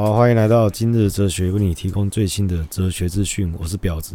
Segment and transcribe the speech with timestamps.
[0.00, 3.54] 好，欢迎来到今日哲学，为你提供最新的哲学资讯。
[3.58, 4.14] 我是婊子，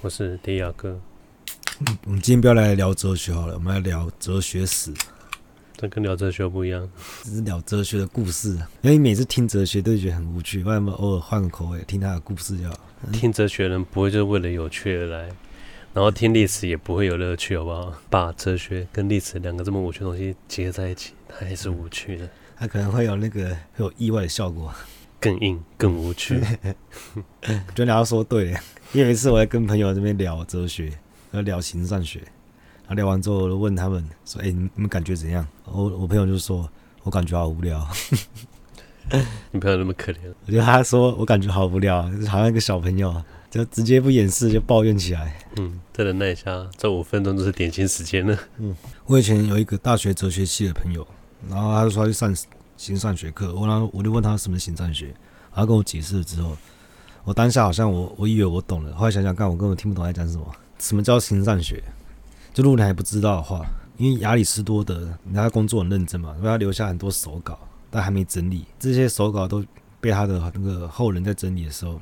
[0.00, 1.00] 我是迪亚哥。
[2.04, 4.94] 我们今天不要来聊哲学好了，我们来聊哲学史。
[5.76, 6.88] 这跟聊哲学不一样，
[7.24, 8.50] 只是聊哲学的故事。
[8.82, 12.78] 因为你每次听哲学都觉得很无趣，为什么偶尔换个口味听他的故事就好？
[13.12, 15.28] 听哲学的人不会就是为了有趣而来，
[15.92, 17.92] 然后听历史也不会有乐趣，好不好？
[18.08, 22.28] 把哲学跟历史两个这么无趣的东西结合在一起，它也是无趣的。
[22.56, 24.72] 它可能会有那个会有意外的效果，
[25.20, 26.40] 更硬、更无趣。
[27.42, 28.50] 我觉得你要说对，
[28.92, 30.92] 因为有一次我在跟朋友这边聊哲学，
[31.32, 32.20] 要聊形上学。
[32.88, 36.70] 然后聊完之后，我就问他们说：“哎、欸，你们感觉怎样？”我我朋友就说
[37.02, 37.84] ：“我感觉好无聊。
[39.50, 40.18] ”你朋友那么可怜？
[40.46, 48.38] 我觉得他说：“我感觉好无聊，好像一个小朋友，就直接不掩饰就抱怨起来。”嗯，再忍耐一下，这五分钟都是点心时间了。
[48.58, 51.04] 嗯，我以前有一个大学哲学系的朋友，
[51.50, 52.32] 然后他就说他去上
[52.76, 55.14] 形上学课，我然后我就问他什么形上学，
[55.54, 56.56] 他跟我解释了之后，
[57.24, 60.46] 我当下好像我我以为我懂了，后来想想看，我根本听不懂他讲什么。
[60.78, 61.82] 什么叫形上学？
[62.52, 63.64] 就如果你还不知道的话，
[63.96, 67.58] 因为亚里士多德他工作很认真嘛，所以他留下很多手稿，
[67.90, 68.66] 但还没整理。
[68.78, 69.64] 这些手稿都
[70.00, 71.98] 被他的那个后人在整理的时候，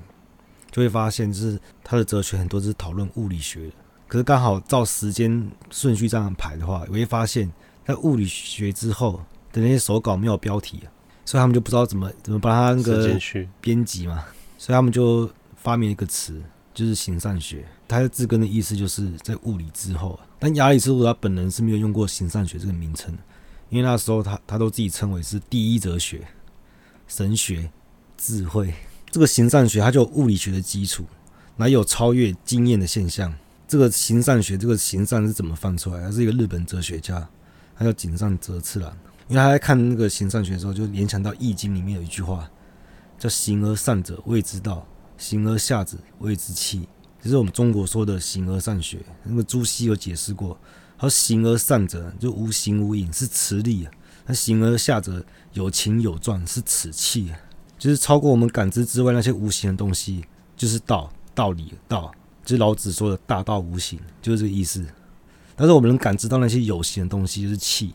[0.73, 3.73] 就会发现，就是他的哲学很多是讨论物理学的。
[4.09, 7.51] 可是刚好照时间顺序这样排的话，我会发现，
[7.87, 9.21] 在物理学之后
[9.55, 10.93] 的那些手稿没有标题，啊
[11.25, 13.19] 所以他们就不知道怎么怎么把它那个
[13.63, 14.23] 编辑嘛，
[14.59, 16.43] 所以他们就发明一个词。
[16.75, 20.19] 就是行善学，它的字根的意思就是在物理之后。
[20.41, 23.17] 但亚里士多德他本人是没有用过形上学这个名称，
[23.69, 26.27] 因为那时候他他都自己称为是第一哲学、
[27.07, 27.71] 神学、
[28.17, 28.75] 智慧。
[29.09, 31.05] 这个形上学它就有物理学的基础，
[31.55, 33.33] 哪有超越经验的现象？
[33.69, 36.01] 这个形上学这个形善是怎么放出来？
[36.01, 37.25] 他是一个日本哲学家，
[37.79, 38.93] 他叫井上哲次郎。
[39.29, 42.51] 因为他在看那个形上学的时候，就联想到《易经》里面有一句话，
[43.19, 44.87] 叫“形而上者谓之道”。
[45.17, 46.89] 形而下者谓之器，
[47.23, 48.99] 这是我们中国说的形而上学。
[49.23, 50.59] 那个朱熹有解释过，
[50.99, 53.91] 他说形而上者就无形无影，是磁力啊；
[54.27, 57.39] 那形而下者有情有状，是此器啊。
[57.79, 60.25] 就是超过我们感知之外那些无形的东西，
[60.57, 62.13] 就是道，道理道，
[62.45, 62.91] 就是老子。
[62.91, 64.85] 说的大道无形，就是这个意思。
[65.55, 67.95] 但是我们能感知到那些有形的东西，就是气，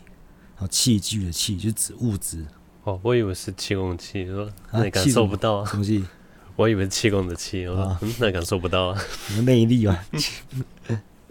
[0.60, 2.44] 啊，器具的器，就是指物质。
[2.84, 6.04] 哦，我以为是气功器，说那你感受不到啊，什么气？
[6.56, 9.02] 我以为是气功的气，我说、哦嗯、那感受不到啊，
[9.44, 10.04] 内力啊，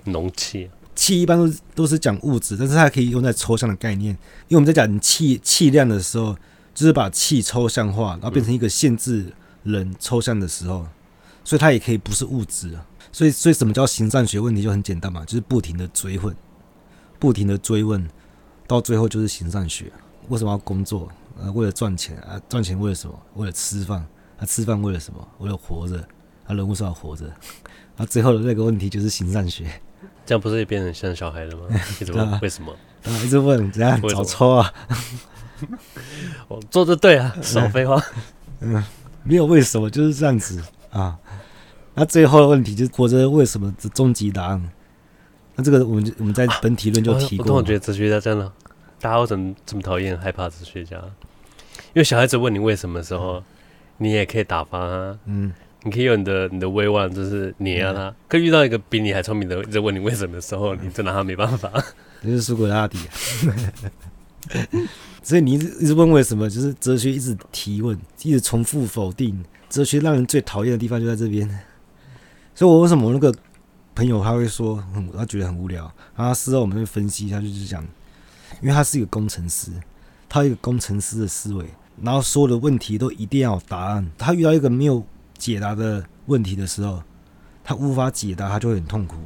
[0.05, 0.67] 浓气、啊。
[0.95, 4.11] 气一般都是都是讲物质，但是它可以用在抽象的概念。
[4.47, 6.35] 因为我们在讲气气量的时候，
[6.73, 9.31] 就是把气抽象化，然后变成一个限制
[9.63, 10.89] 人抽象的时候，嗯、
[11.43, 12.85] 所以它也可以不是物质啊。
[13.11, 14.39] 所以，所以什么叫形上学？
[14.39, 16.35] 问题就很简单嘛，就是不停的追问，
[17.17, 18.07] 不停的追问，
[18.69, 19.91] 到最后就是行善学。
[20.27, 21.09] 为什么要工作？
[21.41, 23.19] 呃，为了赚钱啊，赚钱为了什么？
[23.33, 24.05] 为了吃饭。
[24.37, 25.27] 啊吃饭为了什么？
[25.39, 25.97] 为了活着。
[26.45, 27.25] 啊人为什么要活着？
[27.97, 29.65] 他最后的那个问题就是行善学。
[30.23, 31.63] 这样不是也变成像小孩了吗？
[31.99, 32.71] 一直问为什么？
[33.05, 34.71] 啊，一直问怎样早抽啊？
[36.47, 37.99] 我做的对啊， 少废话。
[38.59, 38.83] 嗯，
[39.23, 41.17] 没有为什么，就是这样子啊。
[41.95, 44.69] 那最后的问题就是活着为什么的终极答案？
[45.59, 47.55] 那这个我们就我们在本体论就提过。
[47.57, 48.51] 我觉得哲学家真的，
[48.99, 50.97] 大家为什么这么讨厌害怕哲学家？
[50.97, 53.43] 因为小孩子问你为什么的时候。
[54.01, 55.51] 你也可以打发他，嗯，
[55.83, 58.07] 你可以用你的你的威望，就是碾压他。
[58.07, 61.69] 嗯、可遇到一个比你还聪明的，一直问你为什么的时候，你就拿他没办法。
[62.21, 62.97] 你是苏格拉底，
[65.21, 69.43] 所以你一直一直问为什么，就是哲学一直提问，一直重复否定。
[69.67, 71.45] 哲学让人最讨厌的地方就在这边。
[72.55, 73.35] 所以我为什么我那个
[73.99, 74.81] 朋友他会说，
[75.17, 75.93] 他觉得很无聊。
[76.15, 77.83] 然后事后我们会分析，他就是讲，
[78.61, 79.73] 因为他是一个工程师，
[80.29, 81.65] 他一个工程师的思维。
[82.01, 84.09] 然后所有的问题都一定要有答案。
[84.17, 85.03] 他遇到一个没有
[85.37, 87.03] 解答的问题的时候，
[87.61, 89.17] 他无法解答，他就会很痛苦。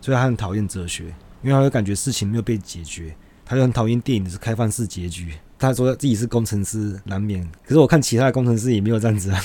[0.00, 1.06] 所以他很讨厌哲学，
[1.42, 3.16] 因为他会感觉事情没有被解决。
[3.44, 5.34] 他就很讨厌电影的是开放式结局。
[5.58, 7.44] 他说自己是工程师，难免。
[7.64, 9.40] 可是我看其他的工程师也没有这样子啊。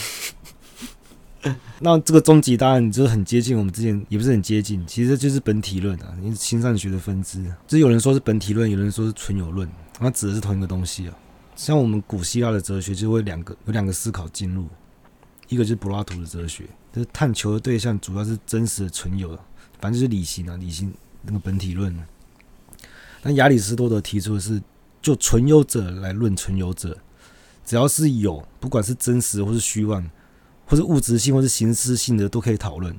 [1.79, 7.45] 那这个终极答案就是很接近我们之前，也不是很接近，其实就是本体论啊，因为心上学的分支。
[7.67, 9.69] 就有人说是本体论，有人说是存有论，
[9.99, 11.15] 那指的是同一个东西啊。
[11.55, 14.67] 像我们古希腊的哲学，就会两个有两个思考进入，
[15.47, 19.37] 一个就是柏拉图的哲学，就是探求的对象主要是真实的存有，
[19.79, 21.97] 反正就是理性啊，理性那个本体论。
[23.21, 24.61] 那亚里士多德提出的是，
[25.01, 26.97] 就存有者来论存有者，
[27.65, 30.09] 只要是有，不管是真实或是虚妄，
[30.69, 32.95] 或是物质性或是形式性的，都可以讨论。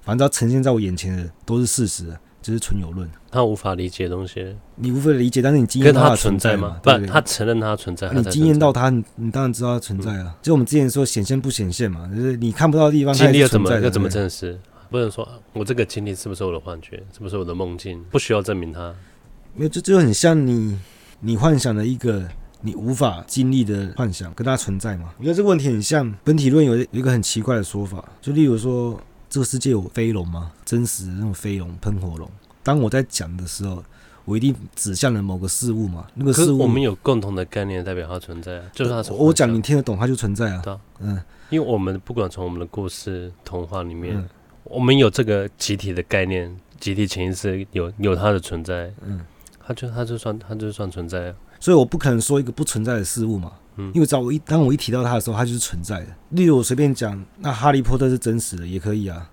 [0.00, 3.10] 反正只要呈现在我眼前的都是事实，就是纯有论。
[3.30, 6.80] 他无法理解的东西，你无法理解，但是你经验到它存在吗？
[6.82, 8.10] 不，他承认它存在。
[8.12, 10.34] 你经验到它，你你当然知道它存在啊。
[10.40, 14.58] 就我们之前说显现不显现嘛，就是你看不到的地方，经历要怎么要怎么证实？
[14.88, 18.02] 不能说我这个经历是不是我的幻觉，是不是我的梦境？
[18.10, 18.94] 不需要证明它。
[19.54, 20.78] 没有这就很像你
[21.20, 22.26] 你幻想的一个
[22.62, 25.14] 你无法经历的幻想，跟它存在吗。
[25.18, 30.52] 我觉得这个问题很像本体论有有一个很奇怪的说法，就例如说这个世界有飞龙吗？
[30.64, 32.30] 真实的那种飞龙喷火龙。
[32.62, 33.82] 当我在讲的时候，
[34.24, 36.06] 我一定指向了某个事物嘛。
[36.14, 39.02] 那个事物我们有共同的概念，代表它存在，啊就是它。
[39.14, 40.80] 我讲你听得懂，它就存在啊。
[40.98, 41.18] 嗯，
[41.48, 44.28] 因为我们不管从我们的故事、童话里面，
[44.64, 48.92] 我们有这个集体的概念，集体潜意识有有它的存在。
[49.02, 49.24] 嗯，
[49.66, 51.34] 它就它就算它就算存在。
[51.60, 53.52] 所以我不可能说一个不存在的事物嘛。
[53.76, 56.06] 嗯，因为只要我一当我一提到它的时候，它就是存在的。
[56.30, 59.30] 例如我随便讲，那哈利波特是真实的，也可以啊。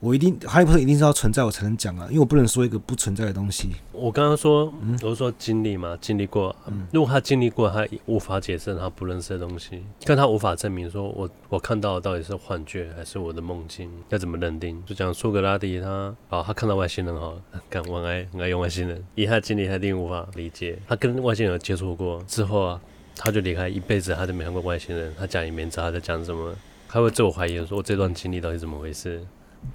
[0.00, 3.68] 我一定哈利波特一定是要存在，我才能讲啊，因为我不能说一个不存在的东西。
[3.92, 6.56] 我刚刚说，嗯、我说经历嘛，经历过。
[6.68, 14.82] 嗯、如果他经历过，他无法解释他不认识的东西，但他无法证明说我我看到的到底是幻觉还是我的梦境，要怎么认定？
[14.86, 15.88] 就讲苏格拉底他，
[16.30, 17.34] 哦，他看到外星人哈，
[17.68, 20.78] 敢我爱我爱用外星人，以他的经历他一定无法理解。
[20.88, 22.80] 他跟外星人接触过之后啊，
[23.14, 26.54] 他就离开一辈子，他就没看过外星人，他讲也没知道他在讲什么，
[26.88, 29.22] 他会自我怀疑说，我这段经历到底怎么回事？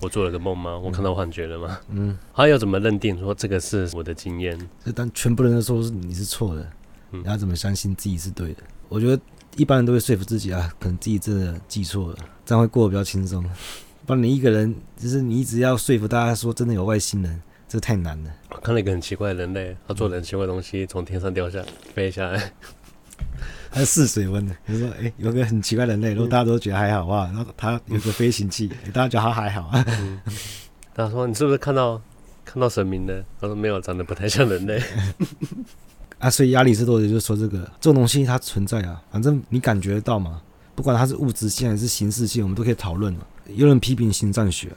[0.02, 0.78] 我做了个梦吗？
[0.78, 1.80] 我看到幻觉了吗？
[1.90, 4.58] 嗯，他要怎么认定说这个是我的经验？
[4.96, 6.70] 但全部人都说是你是错的，
[7.12, 8.64] 嗯，你要怎么相信自己是对的？
[8.90, 9.22] 我觉得
[9.58, 13.44] 一般人都会说服自己啊，可能自己真的记错了，这样会过得比较轻松。
[14.06, 18.32] 不然你一个人，就是你一直要说服大家说真的有外星人，这太难了。
[18.52, 22.54] 我看了一个很奇怪的人类，他做了很奇怪的东西，从天上掉下飞下来。
[23.76, 29.86] 他是试水温的，比如说，哎、欸，有个很奇怪的人类，如果大家都觉得还好啊，然后他有个飞行器，大家觉得他还好啊。
[30.00, 30.18] 嗯、
[30.94, 32.02] 他说：“你是不是看到
[32.46, 34.82] 看到神明的？”他说：“没有，长得不太像人类。
[36.20, 40.42] ”啊，所以亚里士多德就说这个这种东西它存在啊，反正你感觉得到嘛，
[40.74, 43.24] 不管它是物质性还是形式性，我们都可以讨论嘛。
[43.48, 44.70] 有人批评形战学，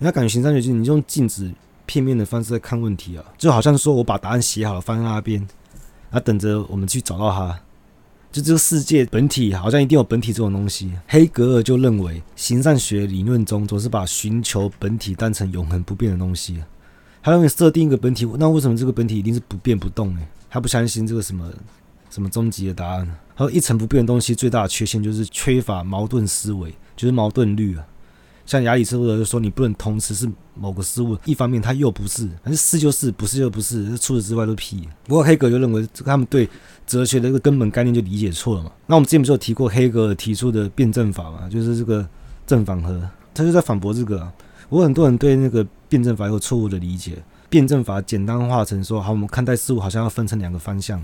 [0.00, 1.48] 家感觉形战学就是你用镜子
[1.86, 5.46] 片面的方式在看问题啊，就好像说我把答案写好了放在那边，
[6.10, 7.56] 啊，等着我们去找到它。
[8.32, 10.92] 就这个世界本体好像一定有本体这种东西。
[11.08, 16.62] 黑格尔就认为，行善学理论中总是把寻求本体当成永恒不变的东西。
[17.22, 20.20] 他认为设定一个本体，那为什么这个本体一定是不变不动呢？
[20.48, 21.52] 他不相信这个什么
[22.08, 23.06] 什么终极的答案。
[23.36, 27.84] 他说，一成不变的东西最大的缺陷就是缺乏矛盾思维，就是矛盾率啊。
[28.50, 34.88] 像亚里士多德就说，你不能同时是某个事物，一方面它又不是，还是是就是，不是就不是，除此之外都屁。
[35.04, 36.48] 不过黑格就认为，他们对
[36.84, 38.72] 哲学的一个根本概念就理解错了嘛。
[38.88, 42.04] 那我们之前不是有提过黑格提出的辩证法嘛，就是这个
[42.44, 43.00] 正反合，
[43.32, 44.32] 他就在反驳这个啊。
[44.68, 51.00] 不过很多人对那个辩证法有错误的理解，辩证法简单化成说，好，我们看待事物好像要分成两个方向，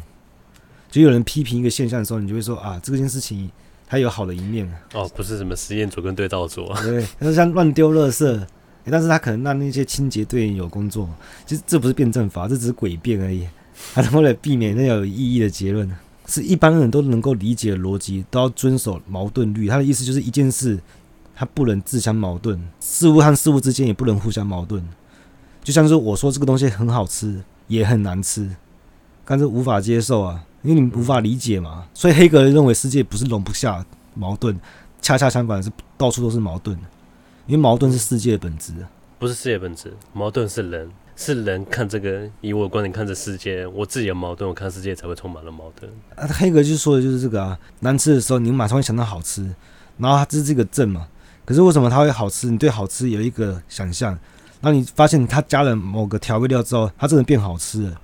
[0.91, 3.49] 就有人批评一个现象的时候，你就会说啊，这件事情。
[3.87, 4.71] 它有好的一面。
[4.95, 8.47] 哦，不是什么实验组跟对照组啊，对，它像乱丢垃圾，
[8.91, 11.09] 但是他可能让那些清洁队员有工作，
[11.45, 13.47] 其实这不是辩证法，这只是诡辩而已，
[13.95, 15.91] 他为了避免那有意义的结论，
[16.27, 19.69] 是一般人都能够理解的逻辑，都要遵守矛盾律。
[19.69, 20.79] 他的意思就是一件事，
[21.35, 24.83] 它不能自相矛盾，事物和事物之间也不能互相矛盾，
[25.63, 28.49] 就像是我说这个东西很好吃，也很难吃，
[29.25, 30.43] 但是无法接受啊。
[30.67, 33.85] 因为你无法理解嘛，所以黑格尔认为世界不是容不下
[34.15, 34.59] 矛盾，
[35.01, 36.77] 恰恰相反是到处都是矛盾。
[37.47, 38.73] 因为矛盾是世界的本质，
[39.21, 45.89] 不是世界本质，矛盾是人，是人看这个，以我的观点看这世界，我自己的矛盾，我看世界才会充满了矛盾。
[46.17, 49.49] 啊，黑格尔就说的就是这个啊，难吃的时候你马上会想到好吃，
[49.99, 51.07] 然后它这是这个正嘛，
[51.45, 52.51] 可是为什么它会好吃？
[52.51, 54.11] 你对好吃有一个想象，
[54.61, 58.01] 然后你发现它加了某个调味料之后，它真的变好吃了。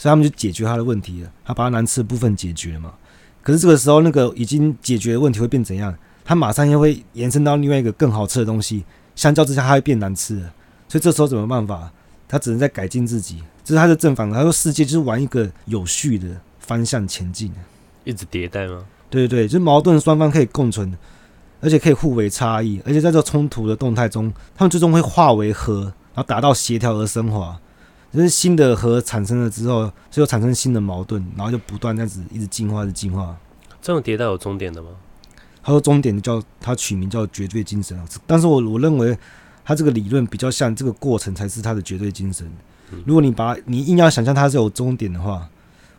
[0.00, 2.94] 所以他们就解决他的问题了，他把他难吃的部分解决了嘛。
[3.42, 5.94] 可是这个时候，那个已经解决的问题会变怎样？
[6.24, 8.82] 他马上又会延伸到另外一个更好吃的东西，
[9.14, 10.52] 相较之下，他会变难吃了。
[10.88, 11.92] 所以这时候怎么办法？
[12.26, 13.42] 他只能在改进自己。
[13.62, 14.30] 这是他的正反。
[14.32, 16.28] 他说世界就是往一个有序的
[16.60, 17.52] 方向前进，
[18.04, 18.82] 一直迭代吗？
[19.10, 20.96] 对对对，就是矛盾双方可以共存，
[21.60, 25.82] 而且可以互为差异，而且在这冲突的动态中，他们最终会化为和，
[26.14, 27.60] 然后达到协调而升华。
[28.12, 33.36] 就是新的核产生了之后，就产生新的矛盾，然后就不断这样子一直进化，一直进化。
[33.80, 34.88] 这种迭代有终点的吗？
[35.62, 39.16] 他说终点叫他取名叫绝对精神啊，但是我我认为
[39.64, 42.50] 他这个理论比较像这个过程才是他的绝对精神。
[43.04, 45.48] 如果你把你硬要想象它是有终点的话，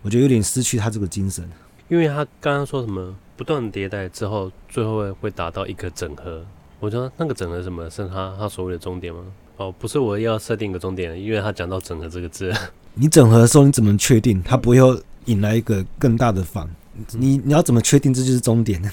[0.01, 1.49] 我觉得有点失去他这个精神。
[1.87, 6.43] 因为他刚刚说什么不断迭代之后，最后会会达到一个整合。
[6.79, 9.21] 我觉得那个整合什么是他他所谓的终点吗？
[9.61, 12.51] 哦，不是我要设定一个终点，因为他讲到整合这个字。
[12.95, 16.67] 你整合的时候，你怎么确定他不会又引来一个更大的反？
[17.11, 18.89] 你你要怎么确定这就是终点呢？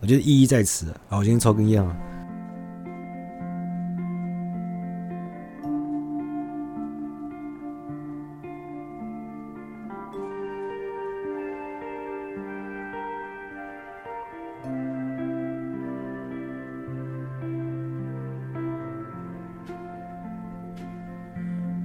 [0.00, 0.86] 我觉得意义在此。
[1.08, 1.94] 好，我先抽根烟啊。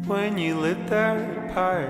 [0.08, 1.90] When you lit that pipe,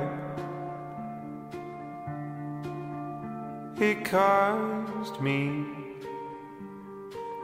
[3.78, 5.66] it caused me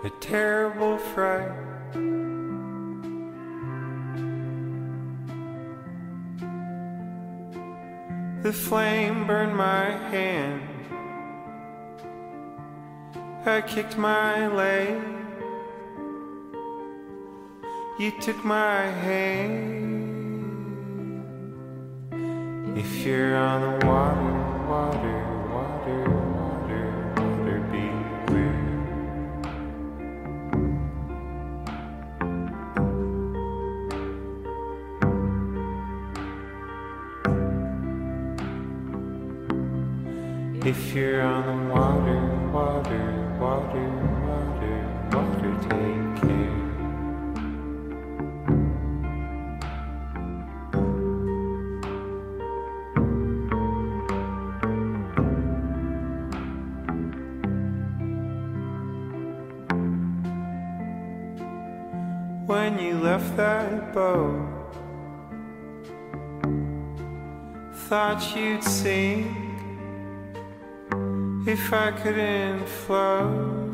[0.06, 1.52] a terrible fright.
[8.44, 10.62] The flame burned my hand.
[13.46, 15.02] I kicked my leg.
[18.00, 20.01] You took my hand.
[22.74, 24.32] If you're on the water,
[24.70, 25.20] water,
[25.52, 26.86] water, water,
[27.18, 28.62] water, beware.
[40.66, 41.61] If you're on the
[62.52, 64.46] when you left that boat.
[67.88, 69.26] Thought you'd sink
[71.48, 73.74] if I couldn't float.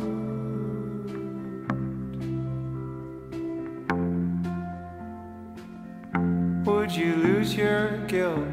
[6.68, 8.48] Would you lose your guilt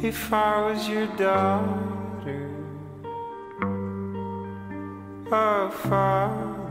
[0.00, 2.42] if I was your daughter?
[5.32, 6.65] Oh, Father.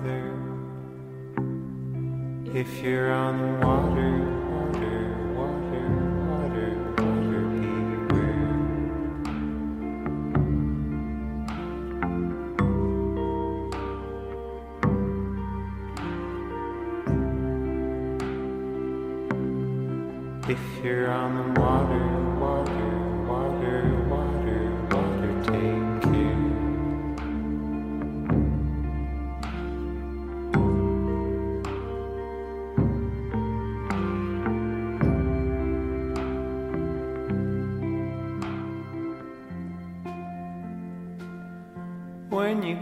[2.56, 4.45] If you're on the water, water,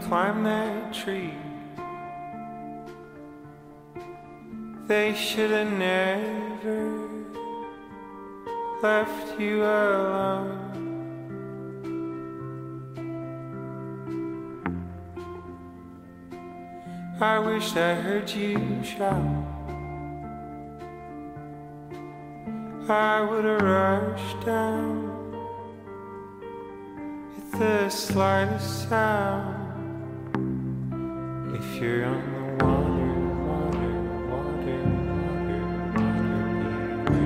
[0.02, 1.34] climb that tree.
[4.86, 7.08] They should have never
[8.82, 10.64] left you alone.
[17.20, 19.54] I wish I heard you shout.
[22.88, 25.34] I would have rushed down
[27.38, 29.53] at the slightest sound.
[31.74, 33.14] If you're on the water,
[33.48, 33.94] water,
[34.30, 37.24] water, water, water.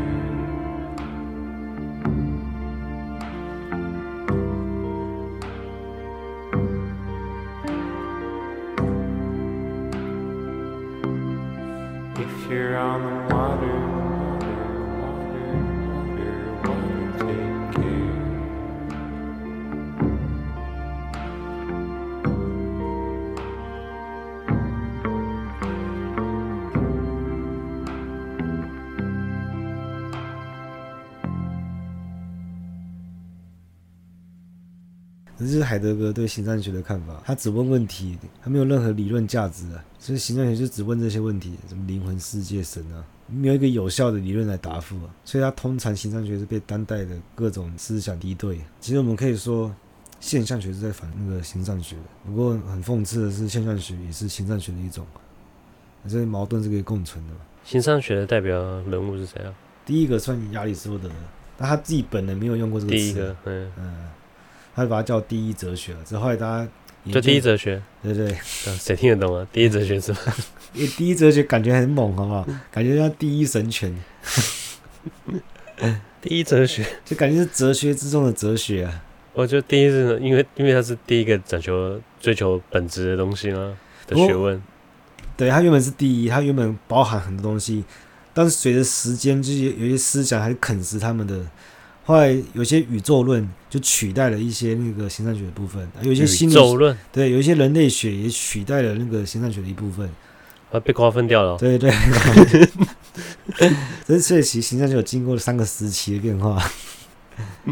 [12.16, 13.37] If you're on the
[35.68, 39.84] 海德格对形上学的看法，他只问问题，他没有任何理论价值啊。
[39.98, 45.14] 所以形上学就只问这些问题，什么灵魂世界、神啊，没有一个有效的理论来答复啊。
[45.26, 48.58] 所以他通常形上学是被当代的各种思想敌对。
[48.80, 49.70] 其实我们可以说，
[50.20, 52.02] 现象学是在反那个形上学的。
[52.24, 55.06] 不过很讽刺的是，现象学也是形上学的一种，
[56.04, 57.40] 这些矛盾是可以共存的嘛。
[57.62, 59.52] 形上学的代表人物是谁啊？
[59.84, 61.10] 第一个算亚里士多德，
[61.58, 62.96] 但他自己本人没有用过这个词。
[62.98, 63.94] 第一个，嗯嗯。
[64.78, 66.68] 他就把它叫第一哲学了，之后后来大家
[67.12, 68.32] 就第一哲学，对对，
[68.78, 69.44] 谁听得懂啊？
[69.52, 70.20] 第一哲学是吧？
[70.72, 72.46] 因为第一哲学感觉很猛，好不好？
[72.70, 73.92] 感觉像第一神权。
[76.20, 79.02] 第一哲学就感觉是哲学之中的哲学啊！
[79.32, 84.62] 我觉得第一是因为因为它是第一个讲求追求本质的东西嘛的学问。
[85.36, 87.82] 对，它原本是第一，它原本包含很多东西，
[88.32, 91.44] 但是随着时间，就是有些思想还是啃食他们的。
[92.08, 100.08] 后来有些宇宙论就取代了一些那个形上学的部分，有一些新的宇宙论，对，有一些人类学也取代了那个形上学的一部分，
[100.72, 101.58] 啊，被瓜分掉了。
[101.58, 101.92] 对对，
[104.06, 106.58] 这 所以其实形上学有经过了三个时期的变化。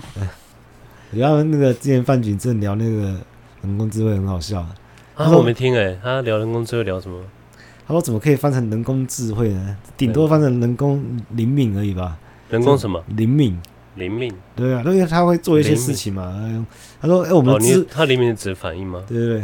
[1.12, 3.18] 然后那个之前范景正聊那个
[3.62, 4.60] 人工智慧很好笑，
[5.14, 7.18] 啊，我没听哎、欸，他聊人工智慧聊什么？
[7.86, 9.78] 他说怎么可以翻成人工智慧呢？
[9.96, 12.18] 顶多翻成人工灵敏而已吧？
[12.50, 13.02] 人工什么？
[13.16, 13.58] 灵敏。
[13.96, 16.64] 灵敏，对啊，因为他会做一些事情嘛。
[17.00, 19.02] 他说：“哎、欸，我们智、哦，他灵敏的指反应吗？
[19.08, 19.40] 对对对。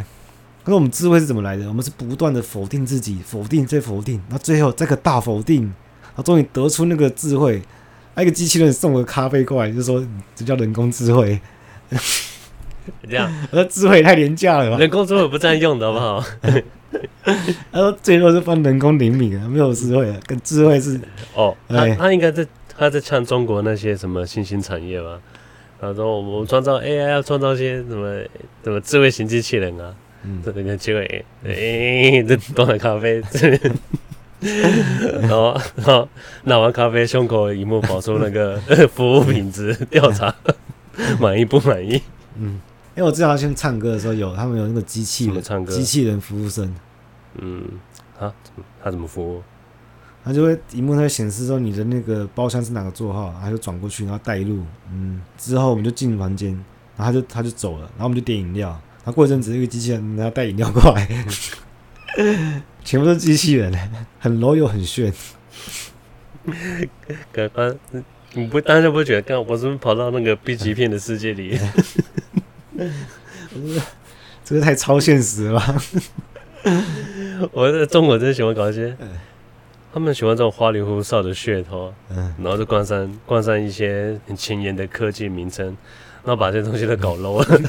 [0.63, 1.67] 他说我们智慧是怎么来的？
[1.67, 5.73] 我们是不断的否定自己，否定再否定，那最后这个大否定，
[6.15, 7.61] 他终于得出那个智慧。
[8.15, 10.05] 那个机器人送个咖啡过来，就说
[10.35, 11.41] 这叫人工智慧。
[13.09, 14.77] 这样，我说智慧太廉价了吧？
[14.77, 16.23] 人工智慧不这样用的好不好？
[17.71, 20.99] 他说最后是翻人工灵敏啊，没有智慧啊，跟智慧是
[21.33, 22.45] 哦，他他应该在。”
[22.77, 25.19] 他在唱中国那些什么新兴产业吧？
[25.79, 28.23] 他说：“我们创造 AI 要创造些什么
[28.63, 29.93] 什么智慧型机器人啊？
[30.23, 33.21] 嗯，这个机会，哎，这端了咖啡，
[35.19, 36.07] 然后然后
[36.45, 38.57] 拿完咖啡，胸口一幕跑出那个
[38.95, 40.33] 服务品质调查，
[41.19, 42.01] 满意不满意？
[42.37, 42.61] 嗯，
[42.95, 46.73] 因为我之前先唱歌的时候有他们有那个机器人唱歌，机器人服务生。
[47.39, 47.61] 嗯，
[48.17, 48.33] 啊，
[48.81, 49.43] 他怎么服务？
[50.23, 56.51] 他就会荧幕上会显示说你的那个包厢是哪个座号，他就转过去，然后带路，嗯，之后我们就进房间，
[56.95, 61.25] 然后他就他就走了，然后我们就点饮料，然后过一阵子那个机器人然后带饮料过来，
[62.83, 63.73] 全部都是机器人，
[64.19, 65.13] 很 low 又很炫。
[67.31, 67.75] 刚刚
[68.33, 71.59] 你不当然不会觉得，刚我是不是跑到那个 B 级片的世界里？
[74.43, 75.81] 这个太超现实了吧。
[77.51, 78.97] 我在中国真喜欢搞一些。
[79.93, 85.67] 他们喜欢这种花里胡哨的噱头，嗯，然后就冠上冠上一些很前沿的科技名称，
[86.23, 87.61] 然后把这些东西都搞 low 了，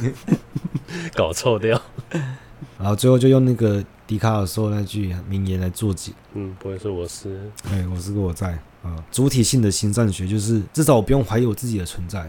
[1.15, 1.79] 搞臭掉，
[2.79, 7.39] 然后最后就用那个笛卡尔说的那句名言来做结，嗯，不会是我是，
[7.71, 8.59] 哎，我是个我在。
[8.83, 12.21] 啊，主体性的心战学就是至少我不用怀疑我自己的存在，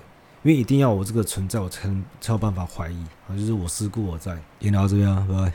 [0.41, 2.97] 因为一定要我这个存在，我才能才有办法怀疑。
[3.27, 4.37] 啊，就是我是故我在。
[4.61, 5.53] 先聊到这边啊，拜拜。